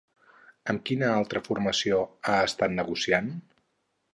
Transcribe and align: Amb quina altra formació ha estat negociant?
Amb 0.73 0.81
quina 0.89 1.09
altra 1.17 1.43
formació 1.49 2.01
ha 2.33 2.41
estat 2.49 2.75
negociant? 2.81 3.31